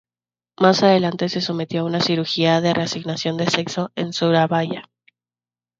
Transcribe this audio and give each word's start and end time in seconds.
Más 0.59 0.81
adelante 0.81 1.29
se 1.29 1.41
sometió 1.41 1.81
a 1.81 1.83
una 1.83 2.01
cirugía 2.01 2.59
de 2.59 2.73
reasignación 2.73 3.37
de 3.37 3.45
sexo 3.45 3.91
en 3.95 4.13
Surabaya. 4.13 4.89